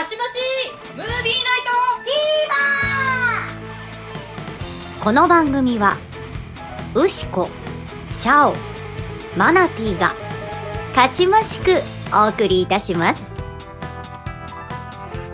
[0.00, 0.38] かしまし
[0.96, 1.24] ムービーナイ
[4.98, 5.98] トこの番組は
[6.94, 7.46] ウシコ
[8.08, 8.54] シャオ
[9.36, 10.14] マナティーが
[10.94, 11.82] かしましく
[12.14, 13.34] お送りいたします。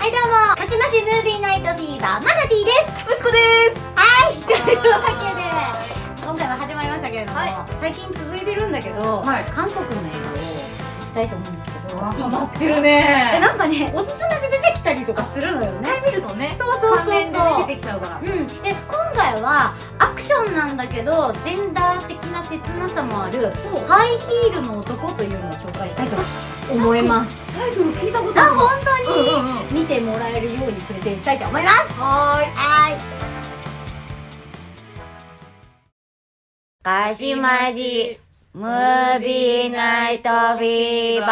[0.00, 0.56] はいどうも。
[0.56, 3.14] かしましムービーナイトフィーバーマナティーです。
[3.14, 3.38] ウシコで
[3.72, 3.80] す。
[3.94, 7.52] はいというわけで今回は始まりましたけれども、はい。
[7.80, 9.44] 最近続いてるんだけど、はい。
[9.44, 11.55] 韓国の映画を見たいと思うん
[12.00, 16.02] ハマってるでねなんかねおすすめで出てきたりとかするのよね。
[16.06, 17.06] 見るとねそうそうそうそう。
[17.06, 18.18] 関連で出てきちゃうから。
[18.18, 18.76] うん、で今
[19.14, 23.52] 回はアクションなんだけどジェンダー的な切なさもある
[23.86, 26.16] ハイヒールの男というのを紹介したいと
[26.70, 27.36] 思います。
[27.52, 29.74] タイトル聞いたことあ本当に、うんうんうん。
[29.74, 31.76] 見てもらえるようにプレゼンしたいと思います。
[31.98, 32.54] はーい。
[32.54, 32.96] はい。
[36.82, 38.20] かしまじ
[38.56, 41.28] ムービーナイトフィーバー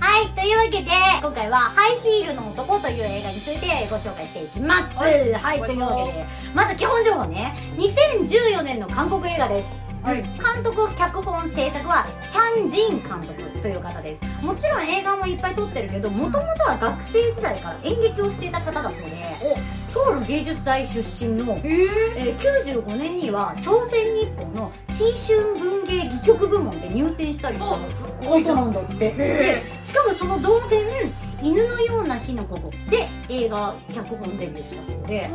[0.00, 0.90] はい、というわけで、
[1.22, 4.96] 今回はハイヒールの男という映画についてご紹介していきます。
[4.96, 5.10] は、は
[5.54, 9.68] いいというわけで、まず基本情報ね、2014年の韓国映画です。
[10.02, 14.44] はい監督、脚本、制作はチャン・ジン監督という方です。
[14.44, 28.94] もちろん映画もいっぱい撮ってるけど、もともとは学生時代から演劇をしていた方だそうで、ソウル芸術大出身のへええー95年には朝鮮日報の新春文芸戯曲部門で入選したりしたことなんだって。
[29.12, 35.30] でしかもその同年「犬のような日のこと」で映画脚本デビューしたそうで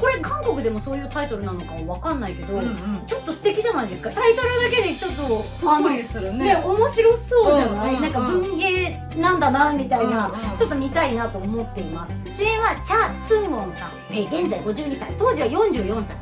[0.00, 2.76] これ韓国でもそういうタイトルなのかわかんないけど、うんうん。
[3.06, 4.10] ちょっと素敵じゃないですか。
[4.10, 6.54] タイトルだけでちょっとほっこりするね。
[6.54, 12.24] ね面白そうじゃない、うんうんうんなんか文芸なんだなみたいな、うんうんちょっと見たいなと思っています。
[12.30, 16.16] 主演はチャ・スンウォンさん、えー現在52歳当時は44歳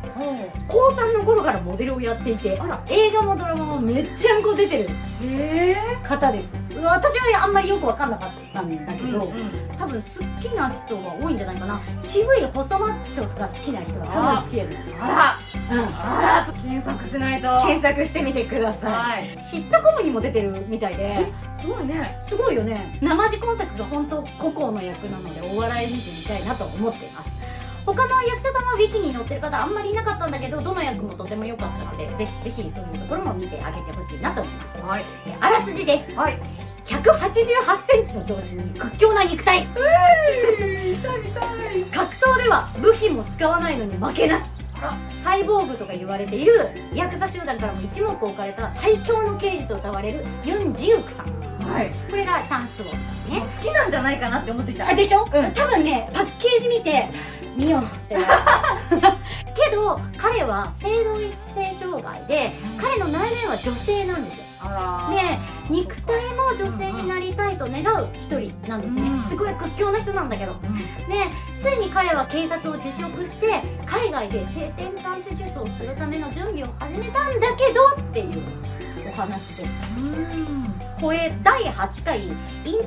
[0.67, 2.81] 高3の頃からモデルをやっていてあら。
[2.89, 4.89] 映画もドラマもめっちゃんこ出てる
[6.03, 9.77] 方です私はあんまりよく分かんなかったんだけど、うんうん。
[9.77, 10.09] 多分好
[10.41, 11.81] きな人が多いんじゃないかな。
[12.01, 15.39] 渋い細マッチョが好きな人が多分好きですあ
[15.71, 15.79] うん。
[15.79, 17.49] らあら検索しないと。
[17.67, 19.37] 検索してみてください、はい。
[19.37, 21.27] シットコムにも出てるみたいで
[21.59, 22.21] すごいね。
[22.27, 22.99] すごいよね。
[23.01, 27.37] 生地今作が本当孤高の役なのでお笑い見てみたいなと思っています。
[27.87, 34.83] 他の役者さんはウィキに載ってる方あんまりいなかったんだけどどの役もとても良かったのでぜひぜひそういうところも見てあげてほしいなと思います。
[34.83, 35.05] はい。
[35.27, 36.13] えあらすじです。
[36.17, 39.81] はい1 8 8センチの長身に屈強な肉体見た
[41.17, 41.21] い。
[41.21, 41.43] 見た
[41.73, 44.51] い格闘では武器も使わないのに負けなし。
[45.25, 46.71] サイボーグとか言われている。
[46.95, 50.25] ヤクザ集団からも一目置かれた最強の刑事と歌われる。
[50.45, 51.27] ユン・ジウクさん。
[51.71, 51.91] はい。
[52.09, 53.47] これがチャンスウォンさんね。
[53.59, 54.89] 好きなんじゃないかなって思っていた。
[54.89, 55.53] あでしょ、うん。
[55.53, 57.09] 多分ねパッケージ見て
[57.57, 58.17] 見ようって
[59.71, 65.39] けど彼は性同一性障害で彼の内面は女性なんですよで
[65.71, 69.23] 肉体も女性になりたいと願う一人なんですね、うん。
[69.25, 70.53] すごい屈強な人なんだけど。
[70.53, 70.77] うん。
[70.77, 71.31] で
[71.63, 78.43] ついに彼は警察を辞職して海外で性転換手術をするための準備を始めたんだけどっていう。
[78.73, 78.76] お
[79.17, 79.67] 話です。
[81.01, 82.35] これ第8回イン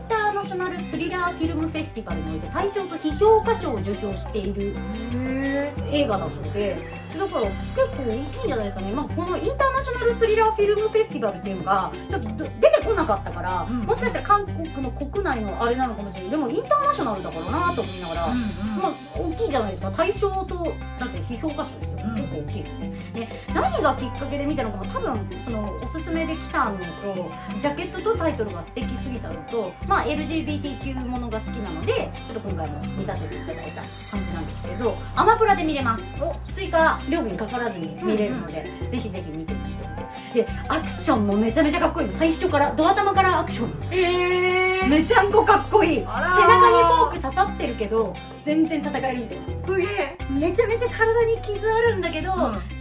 [0.07, 4.75] ターナショナルスリラーフィルムフェスティバルにおいて大賞と批評家賞を受賞している
[5.13, 6.75] へ映画だそうで
[7.17, 13.79] だから結構大きいんじゃないですかね、まあ、このインターナショナルスリラーフィルムフェスティバルっていうのがちょっとど出てこなかったから、うん。
[13.81, 16.29] もしかしたら韓国の国内のあれなのかもしれない。
[16.31, 18.33] でもインターナショナルだからなと思いながら、ま
[18.89, 19.91] あ、大きいじゃないですか。
[19.91, 22.63] 大賞となんて批評家賞結構大きい。
[22.63, 33.87] ですねで何がきっかけで見たのかも多分そのおすすめで来たのとジャケットとタイトルが素敵すぎたのと、まあ、LGBTQ ものが好きなのでちょっと今回も見させていただいた感
[34.25, 36.03] じなんですけどアマプラで見れます。
[36.21, 36.35] お。
[36.53, 40.33] 追加料金かからずに見れるので、ぜひぜひ見てみてほしい。
[40.33, 42.13] でアクションもめちゃめちゃかっこいいの。
[42.13, 43.71] 最初からドア玉からアクション。
[43.91, 44.48] え
[44.89, 45.99] めちゃんこかっこいい。
[45.99, 48.13] 背中にフォーク刺さってるけど
[48.43, 49.37] 全然戦えるみたい。
[49.37, 50.17] なすげえ。
[50.31, 52.33] めちゃめちゃ体に傷あるんだけど、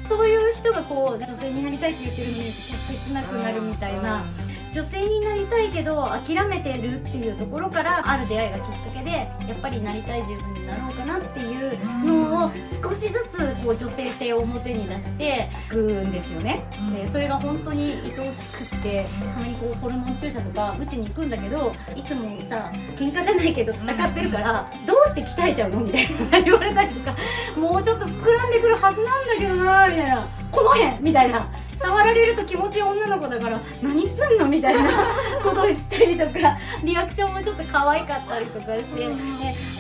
[0.09, 4.25] そういう人がこう女性になりたいって言ってるのに切なくなるみたいな、
[4.73, 12.51] 女性になりたいけど諦めてるっていうところからある出会いがきっかけでやっぱりなりたい自分になろうかなっていうのを
[12.83, 16.95] 少しずつこう女性性を表に出していくんですよね、うん。
[16.95, 25.81] でそれが本当に愛おしくってたまにこうホルモン注射とか打ちに行くんだけどいつもさ喧嘩じゃないけど戦ってるから、どうして鍛えちゃうの？
[25.81, 27.17] みたいな言われたりとか
[27.57, 31.03] もうちょっと膨らんでくるはずなんだけどなみたいなこの辺！
[31.03, 31.49] みたいな
[31.79, 39.15] 触られると気持ちいい女の子だから何すんのみたいな ことをしたりとかリアクションもちょっと可愛かったりとかして、で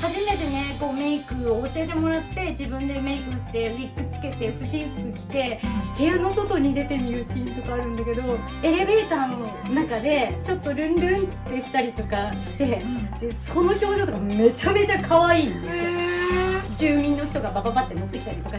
[0.00, 5.60] 初めてねこうメイクを教えてもらって自分でメイクしてウィッグつけて婦人服着て
[5.96, 8.22] 部屋の外に出てみるシーンとかあるんだけど
[8.62, 12.64] エレベーターの中でちょっとルンルンってしたりとかして
[13.20, 16.07] でその表情とかめちゃめちゃ可愛いんですよ。
[16.78, 18.56] 住民の人がバババって乗ってきたりとか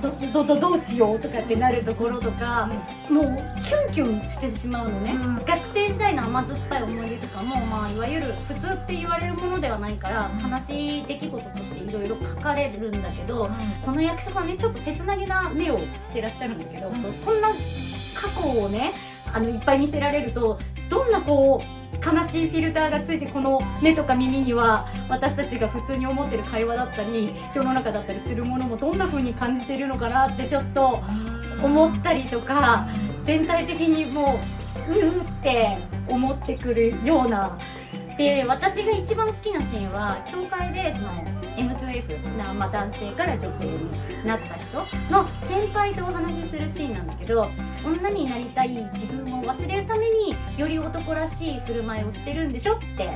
[0.00, 2.68] どどどどどうしようとかってなるところとか、
[3.10, 3.24] もう
[3.62, 5.36] キュンキュンしてしまうのね、うん。
[5.44, 13.50] 学生時代の甘酸っぱい思い出とかも、まあ、いわゆる普通って言われるものではないから悲しい出来事としていろいろ書かれるんだけど
[13.84, 16.94] この役者さんねちょっと切なげな目をしてらっしゃるんだけど、うん。
[17.22, 17.48] そんな
[18.14, 18.92] 過去をね
[19.32, 20.58] あのいっぱい見せられると
[20.88, 31.00] どんなこう悲しいフィルターがついてこの目とか耳には私たちが普通に思ってる会話だったり世の中だったりするものもどんな風に感じてるのかなってちょっと
[31.62, 32.88] 思ったりとか
[33.24, 34.38] 全体的にも
[34.88, 37.58] ううーって思ってくるような。
[38.16, 44.78] で私が一番好きなシーンは教会でその M2F な、まあ、男性から女性になった人
[45.10, 47.48] の先輩とお話しするシーンなんだけど
[47.84, 53.10] 女になりたい自分を忘れるためにより男らしい振る舞いをしてるんでしょって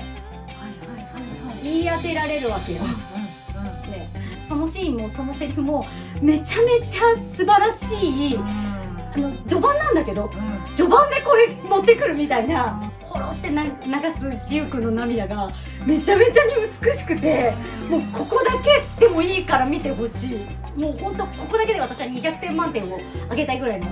[1.62, 2.82] 言い当てられるわけよ。
[2.82, 4.08] ね、
[4.48, 5.84] そのシーンもそのセリフも
[6.22, 10.31] めちゃめちゃ素晴らしいあの序盤なんだけど
[10.75, 13.70] 序盤でこれ持ってくるみたいなほろってな流
[14.16, 15.50] すジウ君の涙が
[15.86, 17.54] めちゃめちゃに美しくて
[17.88, 20.46] もうここだけでもいいから見てほしい。
[20.76, 22.98] もうほんとここだけで私は200点満点を
[23.28, 23.86] あげたいぐらいの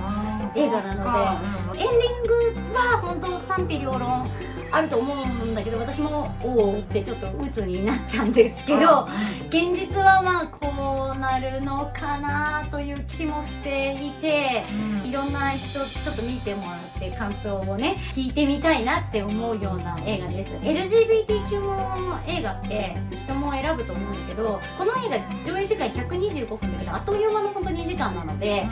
[0.55, 1.79] 映画なので。
[1.79, 4.29] エンディングは本当賛否両論
[4.71, 9.07] あると思うんだけど私もおおってちょっと鬱になったんですけど
[9.47, 14.63] 現実はまあこうなるのかなという気もしていて
[15.03, 20.53] いろんな人ちょっと見てもらって感想をね聞いてみたいなって思うような映画です。
[20.53, 25.09] LGBTQ も映画って人も選ぶと思うんだけどこの映
[25.45, 28.67] 画上映時間125分だけどあっという間の本当2時間なので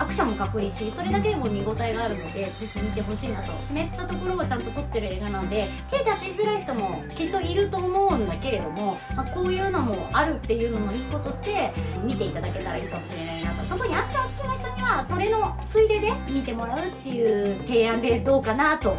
[0.00, 3.52] アクションもかっこいいしそれだけでも見応えがあるのでぜひ見てほしいなと。
[3.60, 13.76] 湿ったところをちゃんと撮ってる映画なんで手出しづらい人もきっといると思うんだけれども、まあ、こういうのもあるっていうのも一個として見ていただけたらいいかもしれないなと。
[13.76, 18.96] 特にアクション好きな人にはそれのついでで見てもらうっていう提案でどうかなと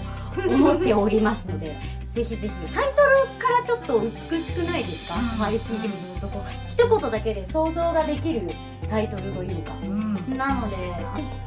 [0.47, 1.75] 思っておりますので
[2.13, 2.49] ぜひぜひ。
[2.73, 3.99] タイトルからちょっと
[4.29, 5.21] 美しくないですか、うん。
[5.21, 8.47] ファイティーのとこ一言だけで想像ができる
[8.91, 9.71] タイトルというか
[10.37, 10.75] なので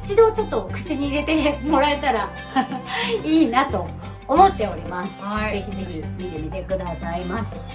[0.03, 2.29] 一度ちょっと口に入れてもらえたら
[3.23, 3.87] いいなと
[4.27, 5.63] 思っております、はい。
[5.63, 7.73] ぜひぜひ見てみてくださいまし。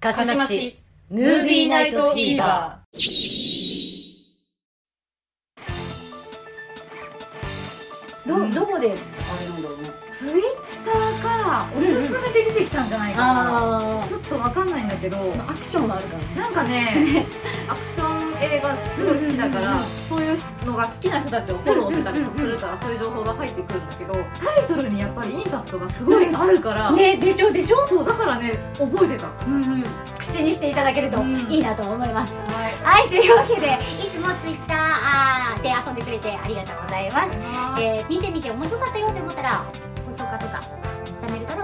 [0.00, 0.78] かしまし
[1.10, 2.98] ムービーナイトフィーバー。
[8.26, 9.88] どどこであれなんだろうね。
[10.18, 10.67] ツイッ
[11.76, 13.76] おすすめで出てきたんじゃないかな。
[13.78, 15.16] あちょっとわかんないんだけど
[15.48, 16.34] アクションがあるからね。
[16.36, 17.26] なんかね
[17.68, 19.88] アクション映画すごい好きだから、うんうんうん。
[20.08, 24.20] そういうのが好きな人たちをフォローしてたりもするから、そういう情報が入ってくるんだけどタ
[24.64, 27.86] イトルにやっぱりインパクトがすごいあるから、ねでしょでしょ？
[27.86, 29.28] そうだからね覚えてた。
[29.46, 29.84] うんうん。
[30.18, 32.72] 口にしていただけるとうんいいなと思います、はい。
[33.00, 33.08] はい。
[33.08, 37.38] というわけでいつもツイッターあーで遊んでくれてありがとうございます。
[37.80, 39.64] えー見てみて面白かったよって思ったら
[40.16, 40.60] 高評価とか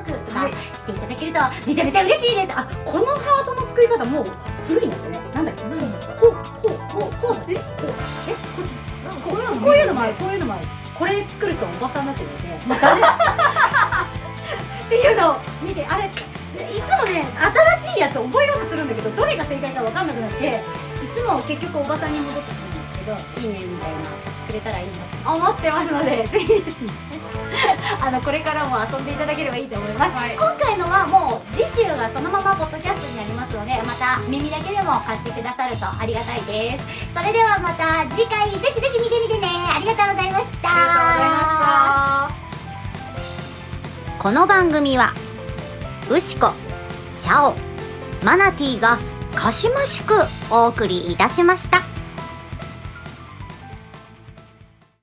[0.07, 2.59] チャンネル登録とかはいしていただけるとめちゃめちゃ嬉しいです。
[2.59, 4.25] あこのハートの作り方もう
[4.69, 5.21] 古いんだってね。
[5.35, 5.63] なんだっけ？
[5.65, 7.55] うんこうこうこうこうこうえ？
[7.55, 7.61] こ
[8.63, 8.77] っち？
[9.29, 10.15] こういうのこういうのもある。
[10.15, 10.67] こういうのもある。
[10.95, 13.01] これ作る人おばさんになってるので、まあ誰？
[14.87, 16.05] っていうのを見てあれ？
[16.07, 17.25] いつもね
[17.83, 22.77] 新しいやつ覚えようとするんだけどどれが正解か分かんなくなっていつも結局おばさんに戻ってしまうんで
[23.19, 23.99] すけどいいねみたいな
[24.47, 24.95] くれたらいいな
[25.37, 26.93] と思ってますのでぜひですね
[28.01, 30.37] あのこれからも遊んでいただければいいと思います、はい。
[30.37, 36.85] 今回のはもう次週がそのままポッドキャストになりますのでまた耳だけでも貸してくださるとありがたいです。
[37.15, 39.49] それではまた次回ぜひぜひ見てみてね。
[39.75, 42.29] ありがとうございました。
[44.19, 45.13] この番組は
[46.11, 46.53] ウシコ
[47.13, 47.55] シャオ
[48.25, 48.99] マナティーが
[49.35, 50.15] かしましく
[50.51, 51.94] お送りいたしました